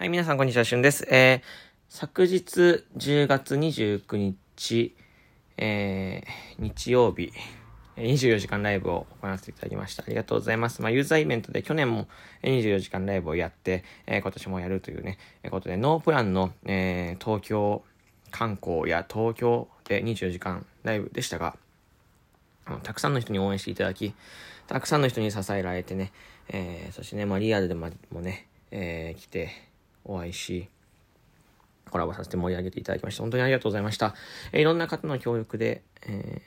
[0.00, 1.08] はい、皆さんこんにちは、しゅんです。
[1.10, 1.42] えー、
[1.88, 4.94] 昨日10月29日、
[5.56, 7.32] えー、日曜日、
[7.96, 10.04] 24時間ライブを行わせていただきました。
[10.04, 10.82] ありがとうございます。
[10.82, 12.06] まあ、ユーザーイベントで去年も
[12.44, 17.82] 24時間ライブをやって、えー、今年もやるというね、えー、ことで、ノープランの、えー、東京
[18.30, 21.56] 観光や東京で24時間ライブでしたが、
[22.84, 24.14] たくさんの人に応援していただき、
[24.68, 26.12] たくさんの人に支えられてね、
[26.50, 29.67] えー、そしてね、まあ、リアルでもね、えー、来て、
[30.08, 30.68] お会いし、
[31.90, 34.14] コラボさせて盛り上げていただきまして、本当にありがとうございました。
[34.52, 36.42] えー、いろんな方の協力で、え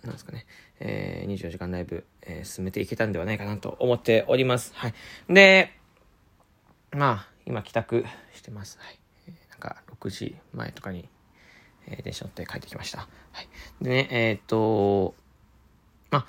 [0.00, 0.46] ー、なんですかね、
[0.80, 4.72] えー、24時間ライブ、えー、進めていけたんではないかなと思っております。
[4.74, 4.94] はい。
[5.28, 5.72] で、
[6.92, 8.78] まあ、今帰宅してます。
[8.80, 8.98] はい。
[9.50, 11.08] なんか、6時前とかに、
[11.86, 13.08] えー、電車乗って帰ってきました。
[13.32, 13.48] はい。
[13.82, 15.14] でね、えー、っと、
[16.10, 16.26] まあ、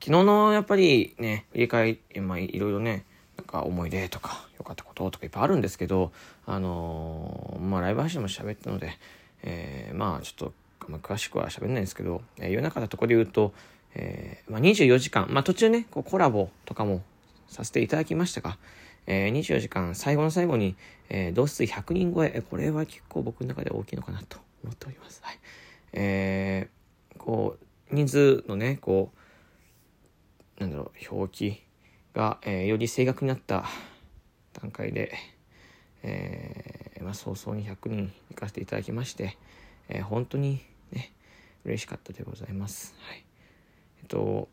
[0.00, 3.04] 昨日のやっぱりね、振り返り、まあ、いろいろね、
[3.36, 6.12] なんか思い出とか、良かったこととかいっぱいあるんですけど、
[6.46, 8.92] あのー、まあライブ配信も喋ったので、
[9.42, 10.52] えー、まあちょっと、
[10.88, 13.52] まあ、詳しくは喋んないんですけど、えー、言わなかったところで言うと、
[13.94, 17.02] えー、まあ24時間、まあ途中ね、こうコラボとかも
[17.48, 18.58] させていただきましたが、
[19.06, 20.76] えー、24時間最後の最後に、
[21.08, 25.20] えー、同数100人超え、これは結構僕の中で大きいのかなと思っております。
[25.22, 25.38] はい。
[25.94, 27.56] えー、こ
[27.90, 29.10] う、人数のね、こ
[30.58, 31.62] う、なんだろう、表記
[32.14, 33.64] が、えー、より正確になった
[34.60, 35.12] 段階で、
[36.02, 39.36] えー、まあ、早々に100人行かせていただきまして、
[39.88, 40.60] えー、本当に
[40.92, 41.12] ね、
[41.64, 42.94] 嬉しかったでございます。
[43.00, 43.24] はい。
[44.00, 44.48] えっと、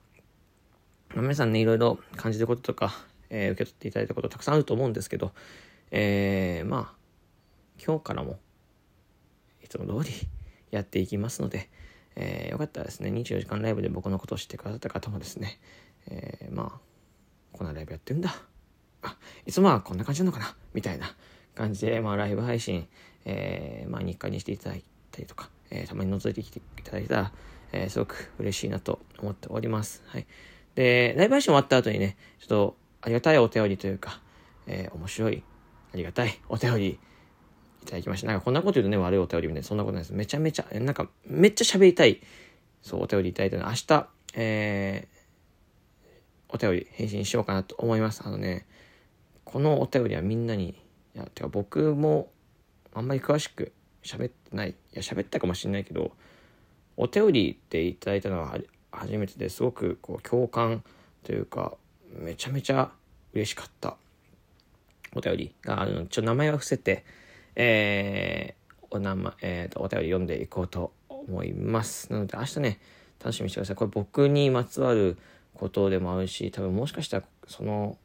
[1.13, 2.93] ま、皆さんね、いろいろ感じることとか、
[3.29, 5.31] えー、受け取っていただいたことたくさんあると思うんですけど、
[5.91, 6.95] えー、まあ、
[7.83, 8.39] 今日からも、
[9.63, 10.15] いつも通り
[10.71, 11.69] やっていきますので、
[12.15, 15.59] えー、よかったらですね、24時間ライブで僕のことを知ってくださった方もですね、
[16.07, 16.79] えー、まあ、
[17.51, 18.35] こんなライブやってるんだ。
[19.45, 21.15] いつもはこんな感じなのかなみたいな
[21.53, 22.88] 感じで、まあ、ライブ配信、
[23.25, 27.31] えー、まあ、日課にしていただいたりとか、えー、たまに覗いてきていただいたら、
[27.71, 30.03] えー、すごく嬉しいなと思っております。
[30.07, 30.25] はい。
[30.75, 34.19] で、ライブ配信終わった後にね、ちょっと、ありがたいお便りというか、
[34.67, 35.44] えー、面白い、
[35.94, 37.00] ありがたいお便り、
[37.83, 38.27] いただきました。
[38.27, 40.13] なんかこんなこと言うとね、悪いお便りみたいな、そんなことないです。
[40.13, 42.19] めちゃめちゃ、なんか、めっちゃ喋りたい、
[42.81, 45.07] そう、お便りいただいたので明日、え
[46.50, 48.23] お便り返信しようかなと思います。
[48.25, 48.66] あのね、
[49.55, 50.71] このお便りはみんなに、
[51.16, 52.29] いや、てか僕も
[52.93, 53.71] あんまり詳しく
[54.03, 54.71] 喋ってない。
[54.71, 56.11] いや、喋ったかもしれないけど、
[56.97, 58.57] お便りっていただいたのは
[58.91, 60.83] 初めてですごくこう共感
[61.23, 61.77] というか、
[62.19, 62.91] めちゃめちゃ
[63.33, 63.95] 嬉しかった
[65.15, 67.05] お便りがあるので、ちょっと名前は伏せて、
[67.55, 72.11] えー、お名前、えーと、お便り読んでいこうと思います。
[72.11, 72.79] なので明日ね、
[73.19, 73.75] 楽しみにしてください。
[73.77, 75.15] これ僕にまつわる
[75.53, 77.97] ことでもあるし多分もしかしたらその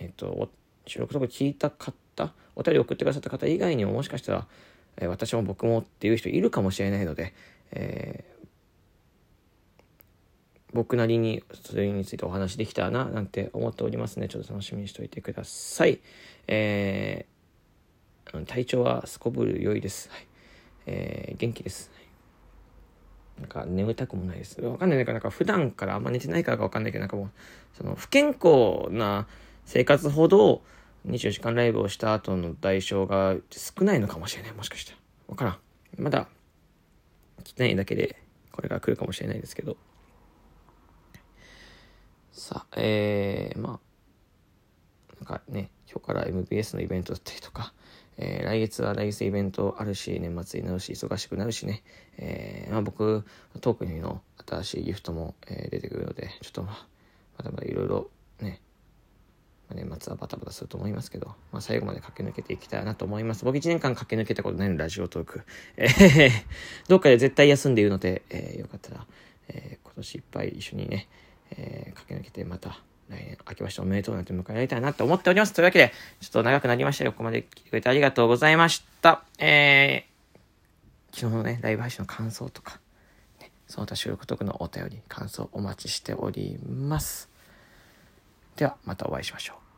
[0.00, 0.50] えっ、と
[0.86, 4.46] 収録とか聞いた方お便り送ってくださった方以外にももしかしたら、
[4.96, 7.32] えー、私も僕もっていう人いるかもしれないので、
[7.70, 8.46] えー、
[10.72, 16.00] 僕なりにそれについてお話できたらななんて思っておりますのでちょっと楽しみにしておいてください。
[16.48, 20.10] えー、体調はすこぶる良いです。
[20.10, 20.26] はい、
[20.86, 21.90] えー、元気です。
[23.38, 24.60] なんか眠たくもないです。
[24.60, 24.98] わかんない。
[24.98, 27.30] なんか、なんか普段からあんま寝てないからかわかんないけど、なんかもう、
[27.72, 29.26] その不健康な
[29.64, 30.62] 生活ほど
[31.06, 34.52] 24時間ライブをした後の代償が少ないのかもしれない。
[34.52, 34.98] もしかしたら。
[35.28, 35.58] わからん。
[35.98, 36.28] まだ、
[37.44, 38.16] 来ないだけで、
[38.52, 39.76] これが来るかもしれないですけど。
[42.32, 47.72] さあ、えー、まあ、なんかね、今日から MBS のイベントだったりとか、
[48.18, 51.82] えー、来月は来月イベントあるし、年末になるし、忙しくなるしね、
[52.18, 53.24] えー、まあ、僕、
[53.60, 56.86] トークにの新しいギフトも、えー、出てくるので、ちょっとまあ、
[57.38, 58.10] まだまだいろいろ
[60.12, 63.44] はバタバタすると思いますけど、まあ、最後まで駆け抜けていきたいなと思います。
[63.44, 65.42] 僕1年間駆け抜けたことないの、ラジオトーク。
[65.76, 66.30] えー、
[66.88, 69.06] どっかで絶対休んでいるので、えー、よかったら、
[69.48, 71.08] えー、今年いっぱい一緒にね、
[71.52, 75.52] えー、駆け抜けてまた、来年明けましておめでとうなんて迎えられたいなって思っております。
[75.52, 77.12] というわけで、ちょっと長くなりましたよ。
[77.12, 79.24] ここまで来てくれてありがとうございました。
[79.38, 82.80] えー、昨日のね、ライブ配信の感想とか、
[83.40, 87.28] ね、その他収録トークのお便り、感想お待ちしております。
[88.56, 89.69] では、またお会いしましょう。